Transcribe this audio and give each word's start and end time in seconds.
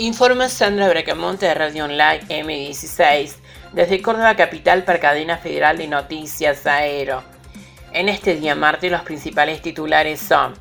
Informa 0.00 0.48
Sandra 0.48 0.88
Bracamonte 0.88 1.46
de 1.46 1.54
Radio 1.54 1.86
Online 1.86 2.20
M16 2.28 3.32
desde 3.72 4.00
Córdoba 4.00 4.36
Capital 4.36 4.84
para 4.84 5.00
Cadena 5.00 5.38
Federal 5.38 5.76
de 5.76 5.88
Noticias 5.88 6.68
Aero. 6.68 7.24
En 7.92 8.08
este 8.08 8.36
día 8.36 8.54
martes 8.54 8.92
los 8.92 9.02
principales 9.02 9.60
titulares 9.60 10.20
son 10.20 10.54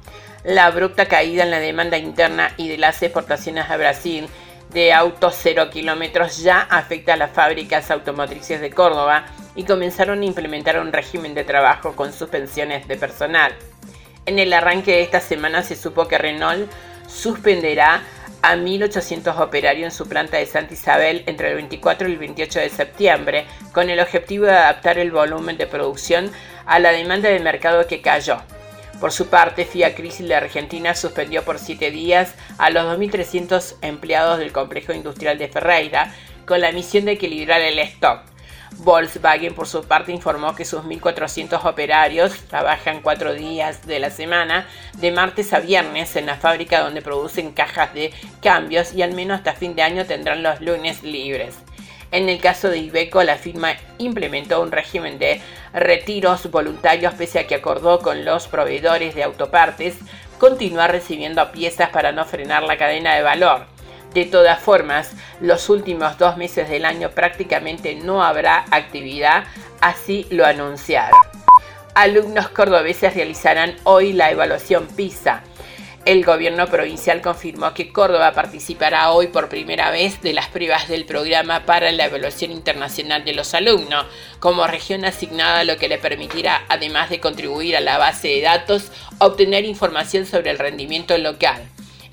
la 0.43 0.65
abrupta 0.65 1.05
caída 1.05 1.43
en 1.43 1.51
la 1.51 1.59
demanda 1.59 1.99
interna 1.99 2.51
y 2.57 2.67
de 2.67 2.79
las 2.79 3.03
exportaciones 3.03 3.69
a 3.69 3.77
Brasil 3.77 4.27
de 4.73 4.91
autos 4.91 5.35
cero 5.39 5.69
kilómetros 5.69 6.39
ya 6.41 6.61
afecta 6.61 7.13
a 7.13 7.17
las 7.17 7.29
fábricas 7.29 7.91
automotrices 7.91 8.59
de 8.59 8.71
Córdoba 8.71 9.27
y 9.55 9.65
comenzaron 9.65 10.23
a 10.23 10.25
implementar 10.25 10.79
un 10.79 10.91
régimen 10.91 11.35
de 11.35 11.43
trabajo 11.43 11.95
con 11.95 12.11
suspensiones 12.11 12.87
de 12.87 12.97
personal. 12.97 13.53
En 14.25 14.39
el 14.39 14.51
arranque 14.51 14.93
de 14.93 15.03
esta 15.03 15.19
semana 15.19 15.61
se 15.61 15.75
supo 15.75 16.07
que 16.07 16.17
Renault 16.17 16.71
suspenderá 17.07 18.01
a 18.47 18.55
1.800 18.55 19.41
operarios 19.41 19.91
en 19.91 19.97
su 19.97 20.07
planta 20.07 20.37
de 20.37 20.45
Santa 20.45 20.73
Isabel 20.73 21.21
entre 21.25 21.49
el 21.49 21.55
24 21.55 22.07
y 22.07 22.13
el 22.13 22.17
28 22.17 22.59
de 22.61 22.69
septiembre, 22.69 23.45
con 23.73 23.89
el 23.89 23.99
objetivo 23.99 24.45
de 24.45 24.53
adaptar 24.53 24.97
el 24.97 25.11
volumen 25.11 25.57
de 25.57 25.67
producción 25.67 26.31
a 26.65 26.79
la 26.79 26.93
demanda 26.93 27.27
del 27.27 27.43
mercado 27.43 27.85
que 27.87 27.99
cayó. 27.99 28.37
Por 29.01 29.11
su 29.11 29.27
parte, 29.27 29.65
FIA 29.65 29.95
Crisis 29.95 30.29
de 30.29 30.35
Argentina 30.35 30.95
suspendió 30.95 31.43
por 31.43 31.59
siete 31.59 31.91
días 31.91 32.35
a 32.57 32.69
los 32.69 32.85
2.300 32.97 33.75
empleados 33.81 34.39
del 34.39 34.53
complejo 34.53 34.93
industrial 34.93 35.37
de 35.37 35.49
Ferreira 35.49 36.13
con 36.45 36.61
la 36.61 36.71
misión 36.71 37.03
de 37.03 37.11
equilibrar 37.11 37.59
el 37.59 37.79
stock. 37.79 38.21
Volkswagen, 38.79 39.53
por 39.53 39.67
su 39.67 39.83
parte, 39.83 40.11
informó 40.11 40.55
que 40.55 40.65
sus 40.65 40.81
1.400 40.81 41.65
operarios 41.65 42.33
trabajan 42.47 43.01
cuatro 43.01 43.33
días 43.33 43.85
de 43.87 43.99
la 43.99 44.09
semana, 44.09 44.67
de 44.97 45.11
martes 45.11 45.53
a 45.53 45.59
viernes, 45.59 46.15
en 46.15 46.27
la 46.27 46.35
fábrica 46.35 46.81
donde 46.81 47.01
producen 47.01 47.51
cajas 47.51 47.93
de 47.93 48.13
cambios 48.41 48.93
y 48.93 49.01
al 49.01 49.13
menos 49.13 49.39
hasta 49.39 49.53
fin 49.53 49.75
de 49.75 49.81
año 49.81 50.05
tendrán 50.05 50.43
los 50.43 50.61
lunes 50.61 51.03
libres. 51.03 51.55
En 52.11 52.29
el 52.29 52.39
caso 52.39 52.69
de 52.69 52.77
Ibeco, 52.77 53.21
la 53.23 53.35
firma 53.35 53.75
implementó 53.97 54.61
un 54.61 54.71
régimen 54.71 55.19
de 55.19 55.41
retiros 55.73 56.49
voluntarios 56.49 57.13
pese 57.15 57.39
a 57.39 57.47
que 57.47 57.55
acordó 57.55 57.99
con 57.99 58.23
los 58.23 58.47
proveedores 58.47 59.13
de 59.13 59.23
autopartes 59.23 59.97
continuar 60.37 60.91
recibiendo 60.91 61.51
piezas 61.51 61.89
para 61.89 62.11
no 62.11 62.23
frenar 62.25 62.63
la 62.63 62.77
cadena 62.77 63.15
de 63.15 63.23
valor. 63.23 63.76
De 64.17 64.25
todas 64.25 64.59
formas, 64.59 65.11
los 65.41 65.69
últimos 65.69 66.17
dos 66.17 66.37
meses 66.37 66.67
del 66.69 66.85
año 66.85 67.11
prácticamente 67.11 67.93
no 67.93 68.23
habrá 68.23 68.65
actividad, 68.71 69.43
así 69.79 70.25
lo 70.31 70.43
anunciaron. 70.43 71.19
Alumnos 71.93 72.49
cordobeses 72.49 73.13
realizarán 73.13 73.75
hoy 73.83 74.13
la 74.13 74.31
evaluación 74.31 74.87
PISA. 74.87 75.43
El 76.03 76.25
gobierno 76.25 76.65
provincial 76.65 77.21
confirmó 77.21 77.75
que 77.75 77.93
Córdoba 77.93 78.31
participará 78.31 79.11
hoy 79.11 79.27
por 79.27 79.49
primera 79.49 79.91
vez 79.91 80.19
de 80.23 80.33
las 80.33 80.47
pruebas 80.47 80.87
del 80.87 81.05
programa 81.05 81.67
para 81.67 81.91
la 81.91 82.05
evaluación 82.05 82.51
internacional 82.51 83.23
de 83.23 83.33
los 83.33 83.53
alumnos, 83.53 84.07
como 84.39 84.65
región 84.65 85.05
asignada, 85.05 85.63
lo 85.63 85.77
que 85.77 85.89
le 85.89 85.99
permitirá, 85.99 86.63
además 86.69 87.11
de 87.11 87.19
contribuir 87.19 87.77
a 87.77 87.81
la 87.81 87.99
base 87.99 88.29
de 88.29 88.41
datos, 88.41 88.91
obtener 89.19 89.63
información 89.63 90.25
sobre 90.25 90.49
el 90.49 90.57
rendimiento 90.57 91.15
local. 91.19 91.69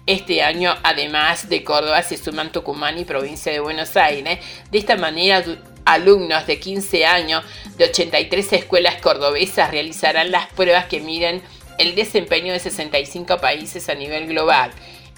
Este 0.06 0.42
año, 0.42 0.76
además 0.82 1.48
de 1.48 1.64
Córdoba, 1.64 2.02
se 2.02 2.18
suman 2.18 2.52
Tucumán 2.52 2.98
y 2.98 3.06
provincia 3.06 3.50
de 3.50 3.60
Buenos 3.60 3.96
Aires. 3.96 4.38
De 4.70 4.76
esta 4.76 4.96
manera, 4.96 5.42
alumnos 5.86 6.46
de 6.46 6.60
15 6.60 7.06
años 7.06 7.42
de 7.78 7.86
83 7.86 8.52
escuelas 8.52 9.00
cordobesas 9.00 9.70
realizarán 9.70 10.30
las 10.30 10.48
pruebas 10.48 10.84
que 10.86 11.00
miden 11.00 11.42
el 11.78 11.94
desempeño 11.94 12.52
de 12.52 12.58
65 12.58 13.38
países 13.38 13.88
a 13.88 13.94
nivel 13.94 14.26
global. 14.26 14.72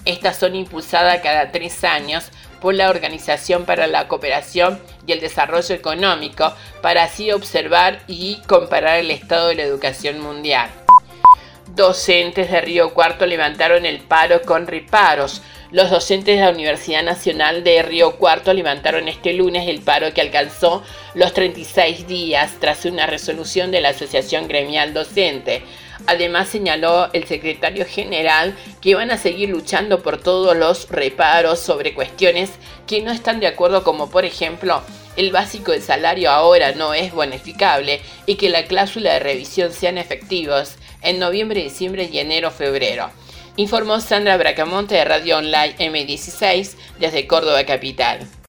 Estas 0.05 0.37
son 0.37 0.55
impulsadas 0.55 1.19
cada 1.21 1.51
tres 1.51 1.83
años 1.83 2.31
por 2.61 2.73
la 2.73 2.89
Organización 2.89 3.65
para 3.65 3.87
la 3.87 4.07
Cooperación 4.07 4.81
y 5.05 5.11
el 5.11 5.19
Desarrollo 5.19 5.75
Económico 5.75 6.53
para 6.81 7.03
así 7.03 7.33
observar 7.33 8.03
y 8.07 8.37
comparar 8.47 8.99
el 8.99 9.11
estado 9.11 9.49
de 9.49 9.55
la 9.55 9.63
educación 9.63 10.21
mundial. 10.21 10.69
Docentes 11.77 12.49
de 12.49 12.59
Río 12.59 12.95
Cuarto 12.95 13.27
levantaron 13.27 13.85
el 13.85 13.99
paro 13.99 14.41
con 14.41 14.65
reparos. 14.65 15.43
Los 15.69 15.91
docentes 15.91 16.35
de 16.35 16.41
la 16.41 16.49
Universidad 16.49 17.03
Nacional 17.03 17.63
de 17.63 17.83
Río 17.83 18.15
Cuarto 18.15 18.51
levantaron 18.51 19.07
este 19.07 19.33
lunes 19.33 19.67
el 19.67 19.81
paro 19.81 20.11
que 20.11 20.21
alcanzó 20.21 20.81
los 21.13 21.33
36 21.33 22.07
días 22.07 22.53
tras 22.59 22.85
una 22.85 23.05
resolución 23.05 23.69
de 23.69 23.81
la 23.81 23.89
Asociación 23.89 24.47
Gremial 24.47 24.95
Docente. 24.95 25.61
Además 26.07 26.49
señaló 26.49 27.13
el 27.13 27.25
secretario 27.27 27.85
general 27.85 28.55
que 28.81 28.95
van 28.95 29.11
a 29.11 29.19
seguir 29.19 29.49
luchando 29.49 30.01
por 30.01 30.17
todos 30.17 30.57
los 30.57 30.89
reparos 30.89 31.59
sobre 31.59 31.93
cuestiones 31.93 32.49
que 32.87 33.03
no 33.03 33.11
están 33.11 33.39
de 33.39 33.45
acuerdo 33.47 33.83
como 33.83 34.09
por 34.09 34.25
ejemplo 34.25 34.81
el 35.15 35.31
básico 35.31 35.71
de 35.71 35.81
salario 35.81 36.31
ahora 36.31 36.71
no 36.71 36.93
es 36.93 37.11
bonificable 37.11 38.01
y 38.25 38.35
que 38.35 38.49
la 38.49 38.65
cláusula 38.65 39.13
de 39.13 39.19
revisión 39.19 39.73
sean 39.73 39.97
efectivos 39.97 40.75
en 41.07 41.19
noviembre, 41.19 41.63
diciembre 41.63 42.09
y 42.11 42.19
enero, 42.19 42.51
febrero. 42.51 43.09
Informó 43.55 43.99
Sandra 44.01 44.37
Bracamonte 44.37 44.95
de 44.95 45.05
Radio 45.05 45.37
Online 45.37 45.75
M16 45.77 46.75
desde 46.99 47.27
Córdoba 47.27 47.63
Capital. 47.65 48.27